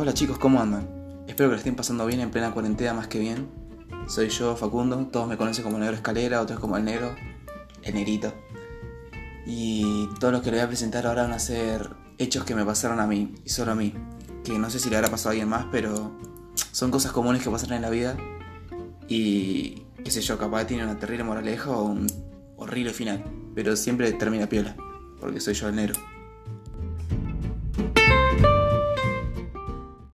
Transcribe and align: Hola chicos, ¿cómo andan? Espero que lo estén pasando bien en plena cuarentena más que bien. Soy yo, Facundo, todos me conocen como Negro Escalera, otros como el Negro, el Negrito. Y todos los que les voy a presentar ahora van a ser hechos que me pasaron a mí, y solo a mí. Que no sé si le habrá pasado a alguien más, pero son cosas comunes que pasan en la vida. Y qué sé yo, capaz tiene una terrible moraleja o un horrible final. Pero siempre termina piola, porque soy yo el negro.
Hola 0.00 0.14
chicos, 0.14 0.38
¿cómo 0.38 0.62
andan? 0.62 0.88
Espero 1.28 1.50
que 1.50 1.56
lo 1.56 1.58
estén 1.58 1.76
pasando 1.76 2.06
bien 2.06 2.20
en 2.20 2.30
plena 2.30 2.52
cuarentena 2.52 2.94
más 2.94 3.06
que 3.06 3.18
bien. 3.18 3.50
Soy 4.08 4.30
yo, 4.30 4.56
Facundo, 4.56 4.96
todos 5.12 5.28
me 5.28 5.36
conocen 5.36 5.62
como 5.62 5.78
Negro 5.78 5.94
Escalera, 5.94 6.40
otros 6.40 6.58
como 6.58 6.78
el 6.78 6.86
Negro, 6.86 7.14
el 7.82 7.94
Negrito. 7.94 8.32
Y 9.44 10.08
todos 10.18 10.32
los 10.32 10.40
que 10.40 10.52
les 10.52 10.60
voy 10.60 10.64
a 10.64 10.68
presentar 10.68 11.06
ahora 11.06 11.24
van 11.24 11.32
a 11.32 11.38
ser 11.38 11.90
hechos 12.16 12.44
que 12.44 12.54
me 12.54 12.64
pasaron 12.64 12.98
a 12.98 13.06
mí, 13.06 13.34
y 13.44 13.50
solo 13.50 13.72
a 13.72 13.74
mí. 13.74 13.92
Que 14.42 14.58
no 14.58 14.70
sé 14.70 14.78
si 14.78 14.88
le 14.88 14.96
habrá 14.96 15.10
pasado 15.10 15.28
a 15.28 15.32
alguien 15.32 15.50
más, 15.50 15.66
pero 15.70 16.16
son 16.72 16.90
cosas 16.90 17.12
comunes 17.12 17.42
que 17.42 17.50
pasan 17.50 17.74
en 17.74 17.82
la 17.82 17.90
vida. 17.90 18.16
Y 19.06 19.82
qué 20.02 20.10
sé 20.10 20.22
yo, 20.22 20.38
capaz 20.38 20.64
tiene 20.64 20.82
una 20.82 20.98
terrible 20.98 21.24
moraleja 21.24 21.72
o 21.72 21.82
un 21.82 22.06
horrible 22.56 22.94
final. 22.94 23.22
Pero 23.54 23.76
siempre 23.76 24.10
termina 24.12 24.48
piola, 24.48 24.74
porque 25.20 25.40
soy 25.40 25.52
yo 25.52 25.68
el 25.68 25.76
negro. 25.76 26.00